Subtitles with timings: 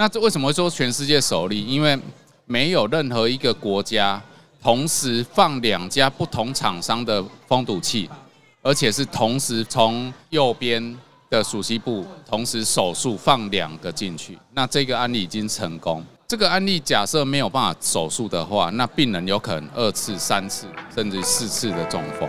[0.00, 1.62] 那这为什么会说全世界首例？
[1.66, 1.94] 因为
[2.46, 4.18] 没有任何一个国家
[4.62, 8.08] 同时放两家不同厂商的封堵器，
[8.62, 10.96] 而且是同时从右边
[11.28, 14.38] 的属西部同时手术放两个进去。
[14.54, 16.02] 那这个案例已经成功。
[16.26, 22.26] 这个案例假设没有办法手术的话，那病人有可能二次、三次甚至四次的中风。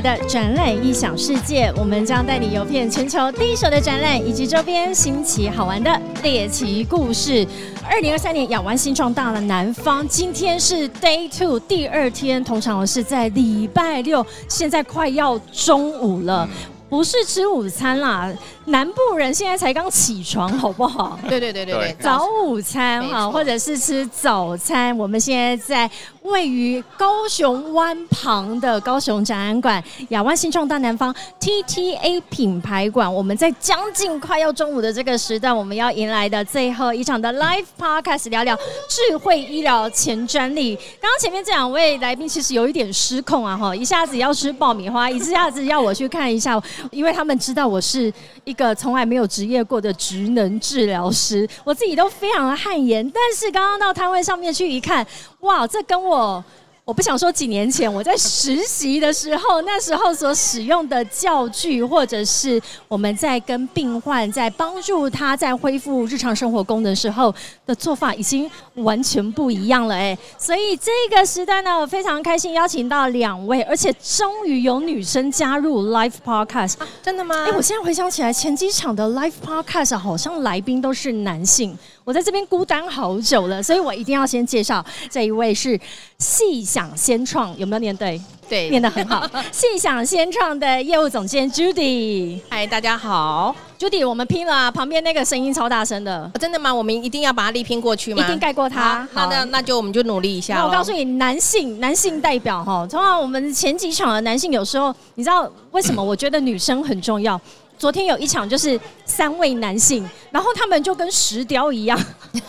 [0.00, 7.46] 的展览异想世界，我们将带你游遍全球第一手的展览以及周边新奇好玩的猎奇故事。
[7.90, 16.48] 二零二三年亚湾新创大了南方，今天是 Day Two 第二天，通常是在礼拜六，现在快要中午了。
[16.88, 18.32] 不是吃午餐啦，
[18.68, 21.18] 南部人现在才刚起床，好不好？
[21.28, 24.96] 对对对对对，早午餐哈，或者是吃早餐。
[24.96, 25.90] 我们现在在
[26.22, 38.56] 位于高雄湾旁的高雄展览馆亚湾新创大南方 TTA 品牌馆，我们在将近快要中午的这个时段，我们要迎来的最后一场的 Live Podcast，聊聊
[38.88, 40.76] 智慧医疗前专利。
[41.00, 46.62] 刚刚前面这两位来宾其实有一点失控啊，哈，一下子要吃爆米花，一下子要我去看一下。
[46.90, 48.12] 因为他们知道我是
[48.44, 53.08] 一个从来没有职业过的职能治疗师，我自己都非常的汗颜。
[53.10, 55.06] 但是刚刚到摊位上面去一看，
[55.40, 56.44] 哇，这跟我。
[56.88, 62.58] 我不想说几年前我在实习的时候，那时候所使用的教具，或者是
[62.88, 67.32] 我们在跟病患在帮助他在恢复日常生活功能时候
[67.66, 70.16] 的做法，已经完全不一样了哎。
[70.38, 77.44] 所以这个时段呢，我非常开心邀请到两位，而且终于有女生加入 Live Podcast，真的吗？
[77.44, 81.76] 哎，我现在回想起来，前几场的 Live Podcast 好像来宾都是男性。
[82.02, 85.78] 我在这边孤单好久了，所以我一定要先介绍这一位是
[86.16, 88.20] 细想先创，有没有念对？
[88.48, 89.28] 对，念得很好。
[89.50, 96.72] 细想先创的业务总监 Judy，嗨，大家好，Judy，我们拼了，旁边那个声音超大声的，真的吗？
[96.72, 98.22] 我们一定要把它力拼过去吗？
[98.22, 99.04] 一定盖过他。
[99.12, 100.54] 那那那就我们就努力一下。
[100.54, 106.00] 那我告诉你，男性男性代表哈，通常我们前几场的男性有时候，你知道为什么？
[106.00, 107.38] 我觉得女生很重要。
[107.78, 111.98] 昨天有一场就是三位男性，然后他们就跟石雕一样，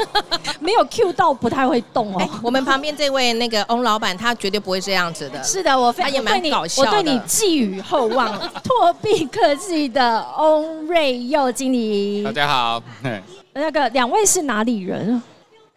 [0.60, 2.30] 没有 Q 到不太会动哦。
[2.42, 5.42] 我们旁边这位那个翁老板，他绝对不会这样子的。
[5.44, 8.38] 是的，我非常对你，我对你寄予厚望。
[8.64, 12.82] 拓币科技的翁瑞佑经理，大家好。
[13.54, 15.22] 那个两位是哪里人？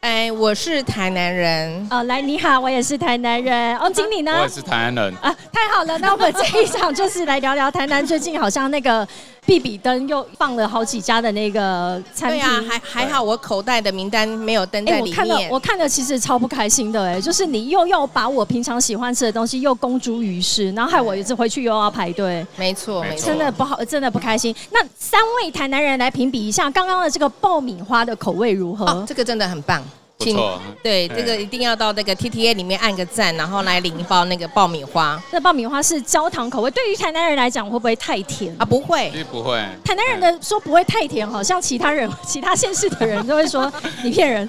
[0.01, 1.87] 哎，我是台南人。
[1.91, 3.79] 哦，来，你好，我也是台南人。
[3.79, 4.33] 翁经理呢？
[4.37, 5.15] 我也是台南人。
[5.21, 9.07] 啊，太好了，那我们这一场就是来聊聊台南最近好像那个。
[9.45, 15.11] 比比登又放了好几家的那个餐厅，对啊，还还好，我口袋的名单没有登在里面。
[15.11, 22.47] 我看了，我看了其实超不开心的，哎，就是你又要把我平常喜欢吃的东西又公诸于世，然后害我一次回去又要排队。
[22.57, 24.55] 没错，没错，真的不好，真的不开心。
[24.71, 29.05] 那三位台南人来评比一下刚刚的这个爆米花的口味如何？
[29.09, 29.83] 这个真的很棒。
[30.25, 30.37] 请
[30.83, 35.21] 对这个一定要到那个 T T A 里面按个赞，然后来领一包那个爆米花。
[35.31, 38.65] 那爆米花是焦糖口味，对于台南人来讲会不会太甜啊？
[38.65, 39.56] 不会，不会。
[39.84, 43.72] 台南人的说不会太甜，好像其他人 其他县市的人都会说
[44.03, 44.49] 你骗人。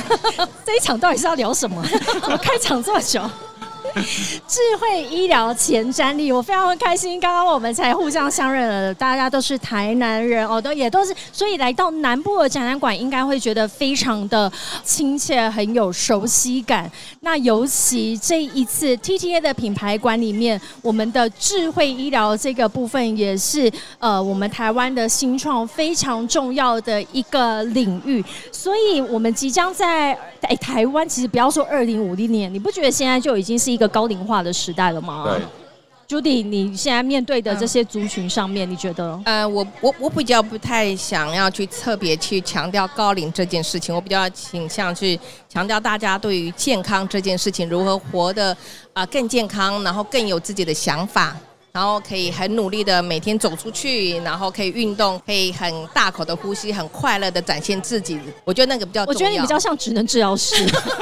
[0.64, 1.82] 这一场到底是要聊什么？
[2.22, 3.20] 怎么开场这么久？
[4.46, 7.18] 智慧医疗前瞻力，我非常开心。
[7.20, 14.50] 刚刚我们才互相相认了，大家都是台南人哦，都也都是，所以来到南部的展览馆，应该会觉得非常的
[14.84, 16.90] 亲切，很有熟悉感。
[17.20, 28.24] 那尤其这一次 TTA 的品牌馆里面，我们的智慧医疗这个部分，也是呃我们台湾的新创非常重要的一个领域。
[28.52, 30.12] 所以，我们即将在
[30.42, 35.24] 哎台湾，其实不要说二零五零年，你不觉得现在就已经是一个高龄化的时代了吗？
[36.08, 39.20] 对，Judy，你现在面对的这些族群上面，你觉得？
[39.24, 48.56] 呃，我我我比较不太想要去特别去强调高龄这件事情，我比较倾向去强调大家对于健康这件事情如何活得
[48.92, 51.36] 啊更健康，然后更有自己的想法。
[51.72, 58.18] 然后可以很努力的每天走出去，然后可以运动，可以很大口的呼吸，很快乐的展现自己。
[58.44, 60.54] 我觉得那个比较，我觉得你比较像职能治疗师。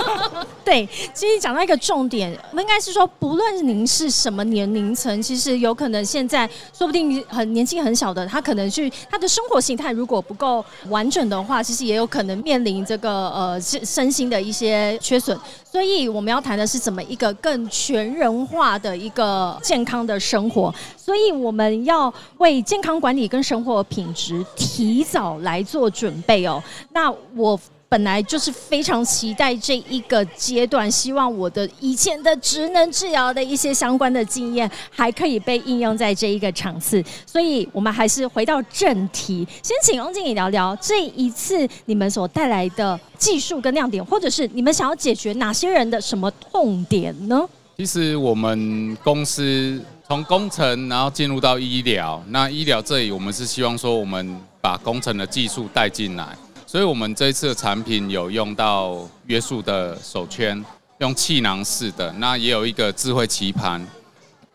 [0.64, 15.38] 对，其实讲到一个重点，应该是说，不论您是什么年龄层，其实有可能现在说不定很年轻很小的，他可能去他的生活形态如果不够完整的话，其实也有可能面临这个呃身身心的一些缺损。
[15.70, 20.57] 所以我们要谈的是怎么一个更全人化的一个健康的生活。
[20.96, 26.62] 所以我们要为健康管理跟生活品质提早来做准备哦。
[26.92, 27.58] 那我
[27.90, 37.02] 本来就是非常期待这一个阶段，希望我的以前的职能治疗的一些相关的经验还可以被应用在这一个场次。
[37.24, 47.48] 所以，我们还是回到正题，先请翁经理聊聊这一次你们所带来的技术跟亮点，或者是你们想要解决哪些人的什么痛点呢？
[47.78, 56.34] 其实我们公司从工程，然后进入到医疗，那医疗这里我们是希望说，我们把工程的技术带进来。
[56.66, 60.64] 所以，我们这一次的产品有用到约束的手圈，
[61.00, 63.86] 用气囊式的，那也有一个智慧棋盘。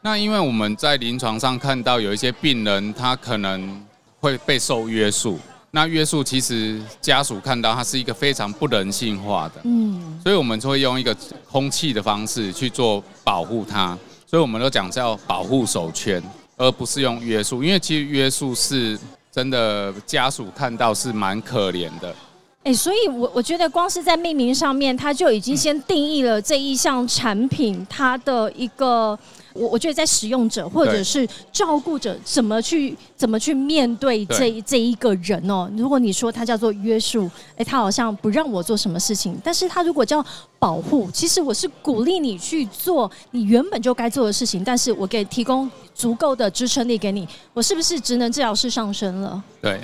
[0.01, 3.79] 那因为我们在临床上看到有一些病人，他可能
[4.19, 5.39] 会被受约束。
[5.69, 11.15] 那约束其实家属看到它是一个非常不人性化的，嗯，所以我们就会用一个
[11.51, 13.95] 空气的方式去做保护它。
[14.33, 16.19] 所以我们都讲叫保护手圈，
[16.57, 18.99] 而不是用约束，因为其实约束是。
[19.31, 22.15] 真的家属看到是蛮可怜的，
[22.63, 29.17] 哎，所以我我觉得光是在命名上面，它就已经先定义了这一项产品它的一个。
[29.53, 35.69] 我我觉得在使用者或者是照顾者怎么去怎么去面对这这一个人哦？
[35.77, 40.25] 如果你说他叫做约束，哎，他好像不让我做什么事情，但是他如果叫
[40.59, 49.43] 保护，其实我是鼓励你去做你原本就该做的事情，但是我给提供足够的支撑力给你，我是不是职能治疗师上升了？
[49.61, 49.79] 对，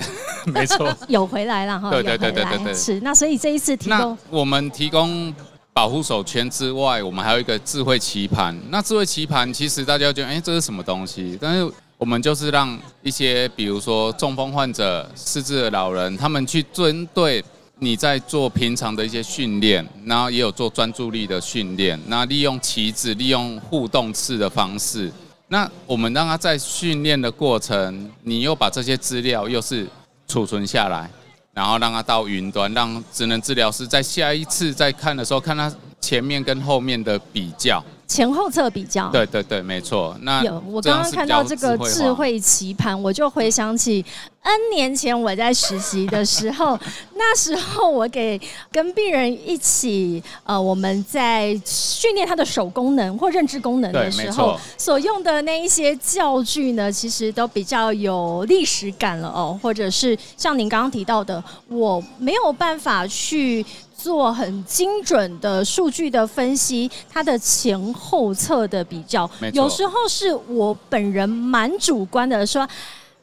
[0.46, 5.34] 没错， 有回来了哈，对对对对对对，是那所以这一次提供我们提供。
[5.74, 8.58] 保护手圈之外，我们还有一个智慧棋盘。
[8.70, 11.38] 那智慧棋盘其实大家觉得，哎，这是什么东西？
[11.40, 17.44] 但是我们就是让一些，比如说中风患者、失智的老人，他们去针对
[17.78, 21.98] 你在做平常的一些训练，然后也有做专注力的训练。
[22.08, 25.10] 那利用棋子，利用互动式的方式，
[25.48, 29.88] 那我们让他在训练的过程，你又把这些资料又是
[30.28, 31.10] 储存下来。
[31.54, 37.84] 然后让他到云端，让智能治疗师在下一次再看的时候，看他前面跟后面的比较。
[38.10, 40.18] 前后侧比较，对对对，没错。
[40.24, 44.04] 那有我刚刚看到这个智慧棋盘，我就回想起
[44.42, 46.78] N 年前我在实习的时候，
[47.14, 48.42] 那时候我给
[48.72, 63.64] 跟病人一起，呃，我们在训练他的手功能或认知功能的时候，所用的那一些教具呢，其实都比较有历史感了哦，或者是像您刚刚提到的，我没有办法去。
[64.00, 72.66] 做很精准的数据的分析，它的前后侧的比较，有时候是我本人蛮主观的说，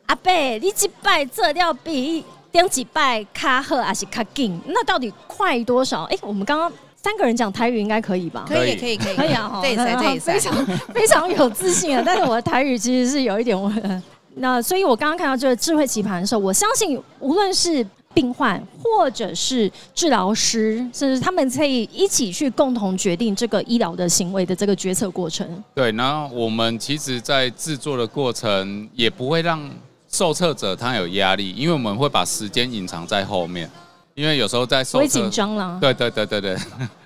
[0.04, 4.60] 阿贝，你几拜这要比点几拜卡赫还是卡紧？
[4.66, 6.04] 那到底快多少？
[6.04, 8.44] 哎，我们刚刚三个人讲台语应该可以吧？
[8.46, 9.58] 可以，可以，可以，可以啊！
[9.62, 12.02] 这一赛，这一赛，非常 非常有自信啊！
[12.04, 13.56] 但是我的台语其实是有一点
[14.34, 17.86] 那所以我刚刚看到这个智慧棋盘的时候，我相信无论是。
[18.16, 25.46] 病患或者是治疗师，甚至他们可以一起去共同决定这个医疗的行为的这个决策过程。
[25.74, 29.70] 对，那我们其实，在制作的过程也不会让
[30.08, 33.70] 受测者他有压力，因为我们会把时间隐藏在后面，
[34.14, 35.76] 因为有时候在受会紧张了。
[35.78, 36.56] 对对对对对，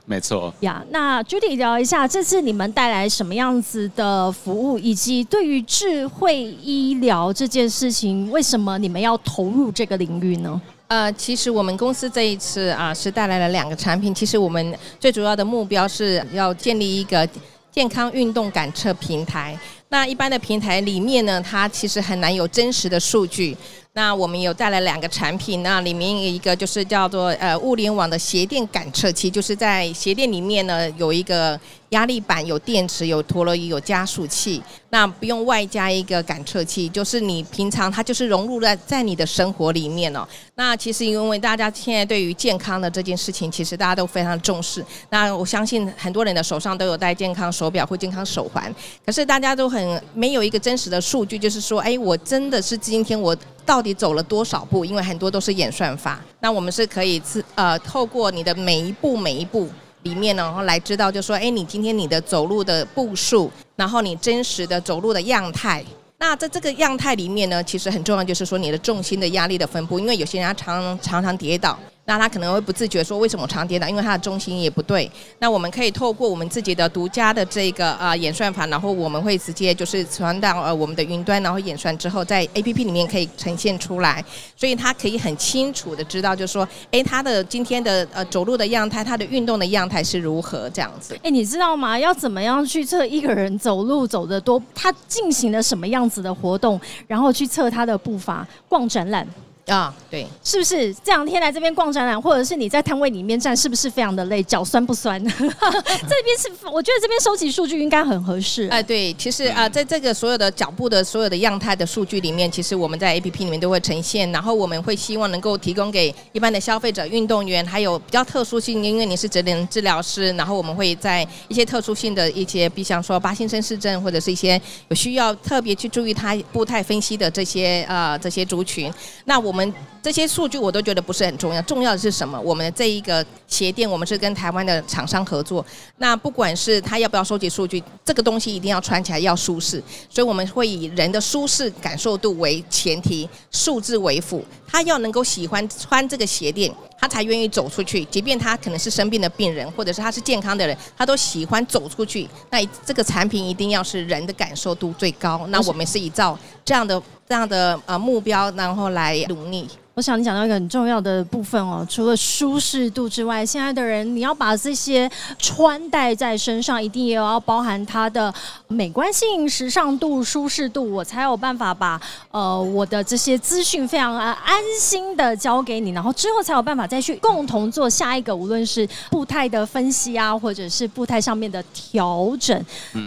[0.06, 0.54] 没错。
[0.60, 10.60] 呀，那 Judy 聊一下，这次你们带来什么样子的服务，以及对于智慧医疗这件事情，为什么你们要投入这个领域呢？
[10.90, 14.12] 呃，其实我们公司这一次啊，是带来了两个产品。
[14.12, 17.26] 其实我们最主要的目标是要建立一个
[17.70, 19.56] 健康运动感测平台。
[19.90, 23.56] 那一般的平台里面呢，它其实很难有真实的数据。
[23.92, 31.58] 那我们有带来两个产品，那里面一个就是叫做呃物联网的鞋垫感测器，就是在鞋垫里面呢有一个。
[31.90, 40.24] 压力板有电池，有陀螺仪，有加速器，那不用外加一个感测器，就是你平常它就是融入在在你的生活里面哦。
[40.54, 44.84] 那其实因为大家现在对于健康的这件事情，其实大家都非常重视。
[45.08, 48.72] 那我相信很多人的手上都有戴健康手表或健康手环，
[49.04, 54.84] 可是大家都很嗯没有一个真实的数据，就是说，哎，我真的是今天我到底走了多少步？
[54.84, 56.20] 因为很多都是演算法。
[56.40, 59.68] 那我们是可以自呃透过你的每一步每一步。
[60.02, 65.84] 里面呢，然后来知道，就说，哎，你今天你的走路的步数，然后你真实的走路的样态，
[66.16, 71.78] 那在这个样态里面呢，其实很重要，就是说你的重心的压力的分布，因为有些人他常常常跌倒。
[72.10, 73.88] 那他可能会不自觉说，为什么常跌倒？
[73.88, 75.08] 因为他的中心也不对。
[75.38, 84.24] 那我们可以透过我们自己的独家的这个呃演算法，然后我们会直接就是传到呃我们的云端，然后演算之后，在 A P P 里面可以呈现出来。
[84.56, 91.16] 所以他可以很清楚的知道，就是说，哎，他的今天的呃走路的样态，他的运动的样态是如何这样子。
[91.22, 91.96] 哎，你知道吗？
[91.96, 98.44] 要怎么样去测一个人走路走得多，他进行了什么样子的活动，然后去测他的步伐？
[98.68, 99.24] 逛展览。
[99.70, 105.22] 啊，对，是不是这两天来这边逛展览，或者是你在摊位里面站，是不是非常的累，脚酸不酸？
[105.24, 108.66] 这边是，我觉得这边收集数据应该很合适。
[108.68, 128.92] 哎，对，其实啊，在这个所有的脚步的所有的样态的数据里面，其实我们在 A P P 里面都会呈现，然后我们会希望能够提供给一般的消费者、运动员，还有比较特殊性，因为你是职能治疗师，然后我们会在一些特殊性的一些，比方说巴金森氏症，或者是一些有需要特别去注意他步态分析的这些呃这些族群，
[129.26, 129.59] 那我们。
[129.60, 132.40] 我们这些数据我都觉得不是很重要，重要的是什么？
[132.40, 135.62] 我们的这一个鞋垫，我们是跟台湾的厂商合作。
[135.98, 144.42] 那不管是他要不要收集数据，这个东西一定要穿起来要舒适，所以我们会以人的舒适感受度为前提，数字为辅。
[144.66, 148.04] 他要能够喜欢穿这个鞋垫，他才愿意走出去。
[148.04, 152.28] 即便他可能是生病的病人，或者是他是健康的人，他都喜欢走出去。
[152.50, 155.46] 那这个产品一定要是人的感受度最高。
[155.48, 159.66] 那我们是依照这样的这样的呃目标，然后来努力。
[160.00, 165.06] 我想你讲到一个很重要的部分哦，除了舒适度之外，现在的人你要把这些
[165.38, 168.32] 穿戴在身上，一定也要包含它的
[168.66, 182.58] 美观性、时尚度、舒适度，我才有办法把呃我的这些资讯非常安心的交给你，然后之后才有办法再去共同做下一个，无论是步态的分析啊，或者是步态上面的调整。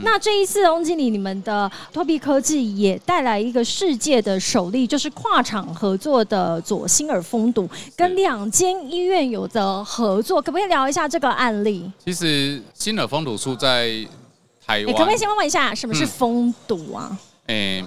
[0.03, 6.82] 那这一次，翁经理，你们的托比科技也带来一个世界的首例，就是跨厂合作的左。
[6.87, 11.91] 新耳封堵跟两间医院有的合作，可不可以聊一下这个案例？
[12.03, 13.89] 其实新耳封堵术在
[14.65, 17.17] 台湾，可不可以先问一下什么是封堵啊？
[17.47, 17.83] 诶，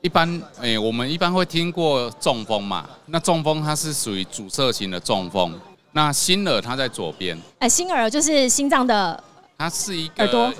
[0.00, 2.88] 一般诶，我们一般会听过中风嘛？
[3.06, 5.52] 那中风它是属于阻塞型的中风，
[5.92, 7.36] 那心耳它在左边。
[7.58, 9.22] 哎，新耳就是心脏的，
[9.58, 10.52] 它是一个耳朵，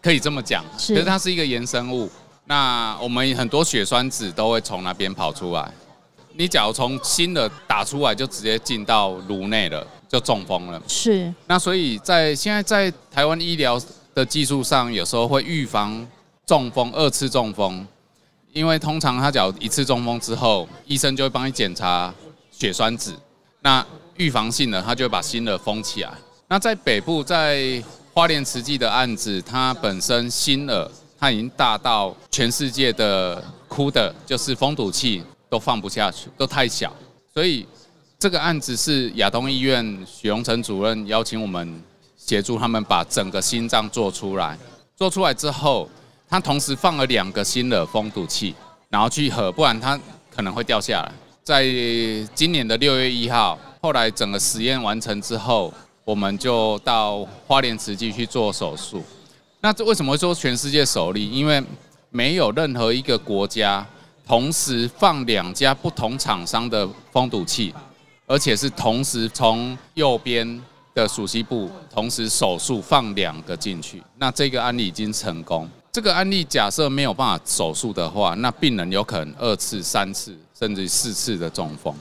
[0.00, 2.08] 可以这么讲，其实它是一个衍生物。
[2.44, 5.72] 那我们很多血栓子都会从那边跑出来。
[6.36, 10.82] 你假如从新的打出来就直接进到颅内了，就中风了。
[10.86, 11.32] 是。
[11.46, 13.80] 那所以在现在在台湾医疗
[14.14, 16.06] 的技术上，有时候会预防
[16.46, 17.86] 中风、二次中风，
[18.52, 22.12] 因为通常他假如一次中风之后，医生就会帮你检查
[22.50, 23.14] 血栓子，
[23.60, 23.84] 那
[24.16, 26.10] 预防性的他就会把新的封起来。
[26.48, 35.22] 那在北部在花莲慈济的案子，它本身新耳它已经大到全世界的哭的就是封堵器。
[35.52, 36.90] 都放不下去，都太小，
[37.30, 37.66] 所以
[38.18, 41.78] 这个案子是亚东医院许荣成主任邀请我们
[42.16, 44.58] 协助他们把整个心脏做出来。
[44.96, 45.86] 做出来之后，
[46.26, 48.54] 他同时放了两个新的封堵器，
[48.88, 50.00] 然后去合，不然它
[50.34, 51.12] 可能会掉下来。
[51.44, 51.66] 在
[52.34, 55.70] 今年的六月一号，后来整个实验完成之后，
[56.02, 59.04] 我们就到花莲慈济去做手术。
[59.60, 61.28] 那这为什么说全世界首例？
[61.28, 61.62] 因为
[62.08, 63.86] 没有任何一个国家。
[64.32, 67.70] 同时放两家不同厂商的封堵器，
[68.26, 70.58] 而且是同时从右边
[70.94, 74.02] 的属膝部同时手术放两个进去。
[74.16, 75.68] 那这个案例已经成功。
[75.92, 81.94] 这个案例假设没有办法手术的话，那病人有可能二次、三次甚至四次的中风。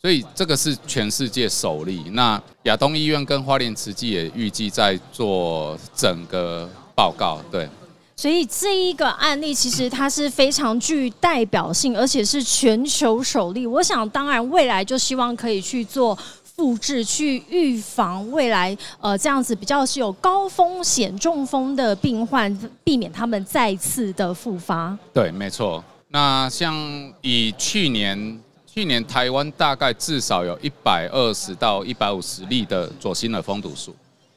[0.00, 2.02] 所以这个是全世界首例。
[2.12, 7.42] 那亚东医院跟花莲慈济也预计在做整个报告。
[7.52, 7.68] 对。
[8.16, 13.66] 所以这一个案例其实它是非常具代表性，而且是全球首例。
[13.66, 24.96] 我想，当然未来就希望可以去做复制，去预防未来呃这样子比较是有高风险中风的病患，避免他们再次的复发。
[25.12, 25.82] 对，没错。
[26.08, 26.72] 那像
[27.20, 33.92] 以去年，去年台湾大概至少有一百二十到一百五十例的左心耳封堵术，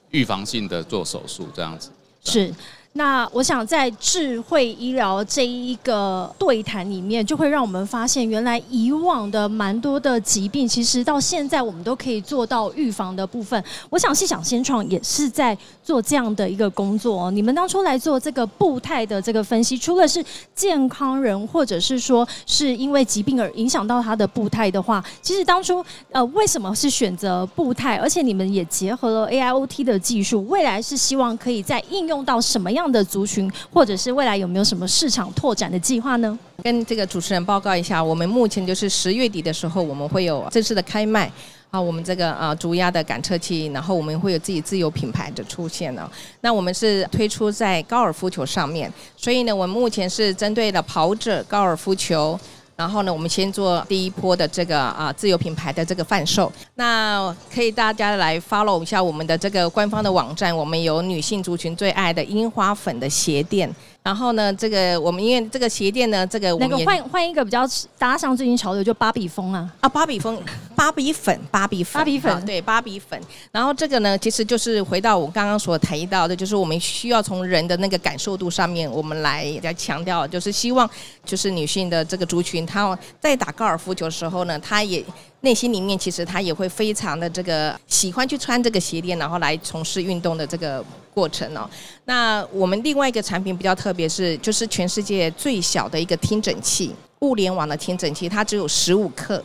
[0.10, 1.91] 预防性的做手术这样子。
[2.24, 2.51] 是。
[2.94, 13.63] 那我想在智慧医疗这一个对谈里面，就会让我们发现，原来以往的蛮多的疾病，其实到现在我们都可以做到预防的部分。
[13.91, 17.29] 我想，细想先创也是在做这样的一个工作。
[17.29, 20.24] 你们当初来做这个步态的这个分析，除了是
[20.56, 27.98] 健康人，或者是说是因为疾病而影响到他的步态的话，其实当初呃为什么是选择步态？
[27.98, 32.72] 而且你们也结合了 AIoT 的技术，未来是希望可以在应用到什么？
[32.77, 36.38] 样的族群，或者是未来有没有什么市场拓展的计划呢？
[36.63, 41.31] 跟这个主持人报告一下，我们目前就是十月底的时候，我们会有正式的开卖
[41.69, 46.10] 啊，我们这个啊竹压的赶车器，然后我们会有自己自有品牌的出现呢。
[46.41, 52.39] 那我们是推出在高尔夫球上面，所以呢，我们目前是针对了跑者高尔夫球。
[52.77, 63.67] 然后呢，我们先做第一波的这个啊自有品牌的这个贩售，那可以大家来 follow 一下我们的这个官方的网站，我们有女性族群最爱的樱花粉的鞋垫。
[64.08, 69.70] 然后呢，这个我们因为这个鞋垫呢，这个我们那个换换一个比较搭上最近潮流，就芭比风啊。
[69.82, 70.42] 啊，芭比风，
[70.78, 73.22] 芭比粉，芭比粉，芭比粉啊对，芭比粉。
[73.52, 80.90] 然后这个呢，其实就是回到我刚刚所提到的，就是我们需要从人的那个感受度上面，我们来来强调，就是希望
[81.26, 85.04] 就是女性的这个族群，她在打高尔夫球的时候呢，她也
[85.41, 91.70] 内心里面其实他也会非常的这个喜欢去穿这个鞋垫，然后来从事运动的这个过程哦。
[92.06, 99.44] 那我们另外一个产品比较特别是，就是全世界最小的一个听诊器，物联网的听诊器，它只有十五克。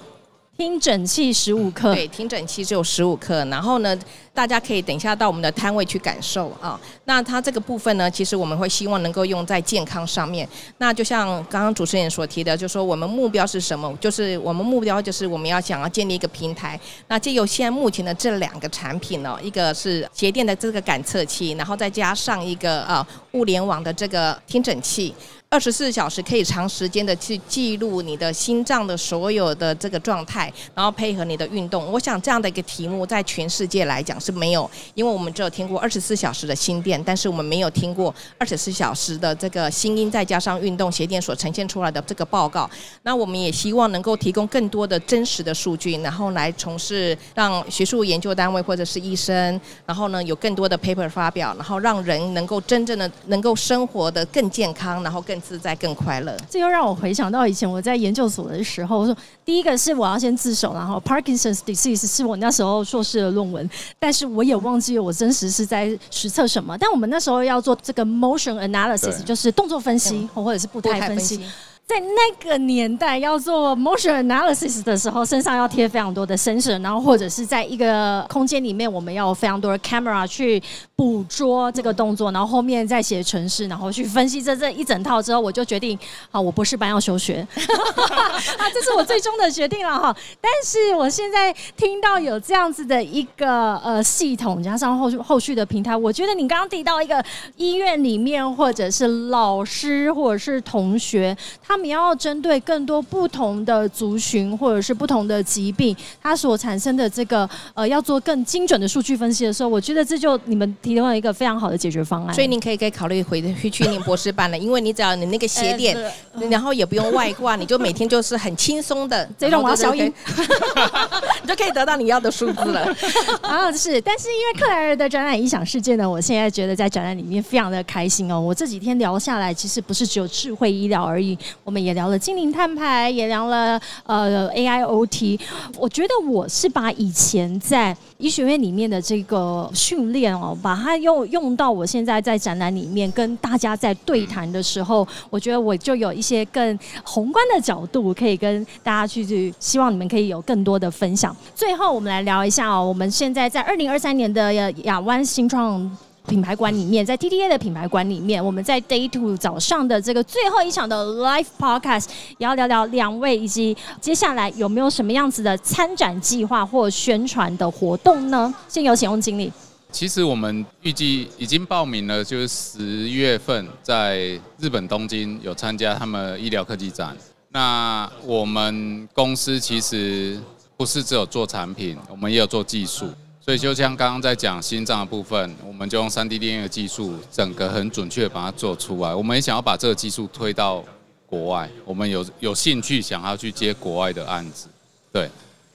[0.58, 3.42] 听诊器十五克，对，听诊器只有十五克。
[3.46, 3.98] 然后呢，
[4.34, 6.78] 大家可以等一下到我们的摊位去感受啊。
[7.06, 10.46] 那它这个部分呢，其实我们会希望能够用在健康上面。
[10.76, 13.92] 那就像刚刚主持人所提的，就说我们目标是什么？
[13.98, 16.78] 就是我们目标就是我们要想要建立一个平台。
[17.08, 25.14] 那借由现在目前的这两个产品呢，一个是鞋垫的这个感测器，然后再加上一个呃物联网的这个听诊器。
[25.52, 31.92] 二十四小时可以长时间的去记录你的心脏的所有的这个状态，然后配合你的运动。
[31.92, 42.68] 我想这样的一个题目在全世界来讲是没有，因为我们只有听过二十四小时的心电，但是我们没有听过二十四小时的这个心音再加上运动鞋垫所呈现出来的这个报告。
[43.02, 56.36] 那我们也希望能够提供更多的真实的数据，然后来从事让学术研究单位或者是医生，然后呢有更多的 paper 发表，然后让人能够真正的能够生活的更健康，然后更自在、更快乐。
[56.48, 63.68] 这又让我回想到以前我在研究所的时候，我说第一个是我要先自首，然后 Parkinson's disease 是我那时候硕士的论文，
[63.98, 66.78] 但是我也忘记了我真实是在实测什么。
[66.78, 71.40] 但我们那时候要做这个 motion analysis，就是动作分析或者是步步态分析。
[71.84, 80.62] 在那个年代要做 motion analysis 的时候，身上要贴非常多的 sensor，然后或者是在一个空间里面，我们要有非常多的 camera 去
[80.96, 85.98] 捕捉这个动作，然后后面再写程式，然后去分析这这一整套之后，我就决定，
[86.30, 90.16] 好，我博士班要休学， 啊，这是我最终的决定了哈。
[90.40, 97.22] 但是我现在听到有这样子的一个呃系统，加上后续后续的平台，我觉得你刚刚提到一个
[97.56, 112.34] 医院里面，或者是老师，或者是同学，他们要针对更多不同的族群或者是不同的疾病，它所产生的这个呃要做更精准的数据分析的时候，我觉得这就你们提供了一个非常好的解决方案。
[112.34, 115.96] 所以您可以可以考虑回去去念博士班了，因为你只要你那个鞋垫，
[116.34, 120.12] 呃然后也不用外挂，你就每天就是很轻松的， 这种我要然后就消音，
[121.42, 122.94] 你就可以得到你要的数字了。
[123.40, 128.40] 啊，是，但是因为克莱尔的展览影响事件呢，我现在觉得在展览里面非常的开心哦。
[128.40, 135.38] 我这几天聊下来，其实不是只有智慧医疗而已，我们也聊了精灵碳排，也聊了呃 AIoT。
[135.78, 151.34] 我觉得我是把以前在医学院里面的这个训练哦，把它用用到我现在在展览里面跟大家在对谈的时候，我觉得我就有一些更宏观的角度，可以跟大家去去，希望你们可以有更多的分享。
[151.54, 155.88] 最后，我们来聊一下哦，我们现在在二零二三年的亚湾新创。
[156.26, 162.06] 品牌馆里面，在 TTA 的品牌馆里面，我们在 Day Two 早上的这个最后一场的 Live Podcast，
[162.38, 168.52] 也要聊聊两位以及接下来有没有什么样子的参展计划或宣传的活动呢？
[168.68, 169.52] 先有请翁经理。
[169.90, 177.14] 其实我们预计已经报名了，就是十月份在日本东京有参加他们医疗科技展。
[177.50, 180.40] 那我们公司其实
[180.78, 183.04] 不是只有做产品，我们也有做技术。
[183.44, 189.12] 所以就像刚刚在讲心脏的部分，我们就用三 D 电影的技术，整个很准确把它做出来。
[189.12, 190.84] 我们也想要把这个技术推到
[191.26, 194.68] 国外，我们有有兴趣想要去接国外的案子，
[195.12, 195.28] 对。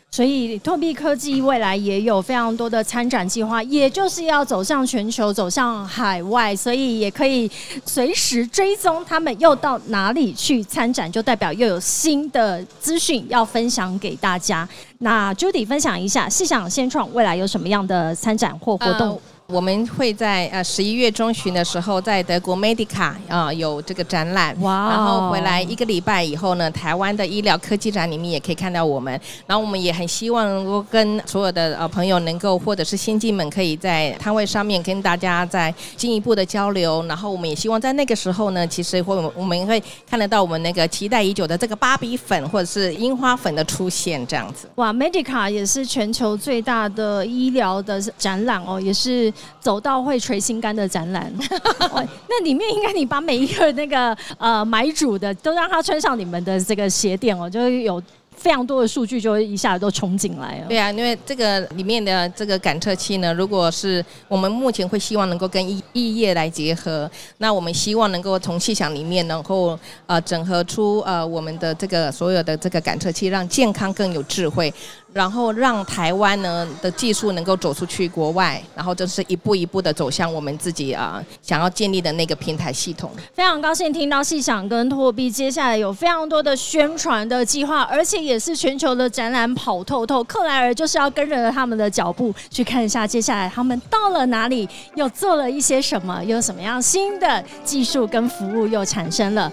[0.09, 7.49] 所以，拓币科技未来也有非常多的参展计划，也就是要走向全球、走向海外，所以也可以
[7.85, 14.67] 随时追踪他们又到哪里去参展，就代表又有新的资讯要分享给大家。
[14.99, 19.21] 那 Judy 分享一下，细想先创未来有什么样的参展或活动？
[19.47, 29.17] 我们会在呃十一月中旬的时候，在德国 Medica 啊、有这个展览，哇哦然后回来一个礼拜以后呢，台湾的医疗科技展里面也可以看到我们。
[29.45, 37.01] 然后我们也很希望能够跟所有的呃朋友能够，或者是先进们，可以在摊位上面跟大家再进一步的交流。
[37.07, 44.69] 然后我们也希望在那个时候呢，其实会我们会看得到我们那个期待已久的这个芭比粉或者是樱花粉的出现，这样子。
[44.75, 51.31] 哇，Medica 也是全球最大的医疗的展览哦，也是走到会垂心肝的展览。
[51.91, 58.01] 哦那里面应该你把每一个那个呃买主的都让他穿上你们的这个鞋垫哦，就是有
[58.35, 60.67] 非常多的数据就一下子都冲进来了。
[60.67, 74.71] 对啊，因为这个里面的这个感测器呢，如果是我们目前会希望能够跟异异业来结合，那我们希望能够从气象里面能够呃整合出呃我们的这个所有的这个感测器，让健康更有智慧。
[75.13, 83.09] 然后让台湾呢的技术能够走出去国外，然后就是一步一步的走向我们自己啊想要建立的那个平台系统。
[83.33, 90.23] 非常高兴听到细想跟托比接下来有非常多的宣传的计划，而且也是全球的展览跑透透。
[90.23, 99.51] 克莱尔就是要跟着他们的脚步去看一下接下来他们到了哪里，又做了一些什么，有什么样新的技术跟服务又产生了。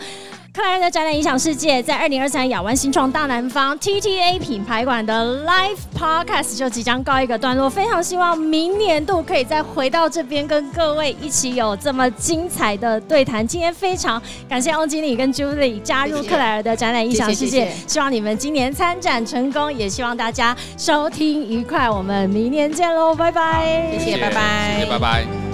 [0.54, 7.68] 克莱尔的展览影响世界，在二零二三亚湾新创大南方 TTA 品牌馆的 Live Podcast 就即将告一个段落。
[7.68, 13.44] 非常希望明年度可以再回到这边，跟各位一起有这么精彩的对谈。
[13.44, 21.90] 今天非常感谢翁经理跟 Julie 加入克莱尔的展览影响世界，希望你们今年参展成功，也希望大家收听愉快。
[21.90, 23.90] 我们明年见喽，拜拜！
[23.98, 25.53] 谢谢，拜拜，谢谢，拜拜。